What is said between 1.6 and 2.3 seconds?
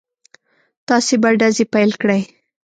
پيل کړئ.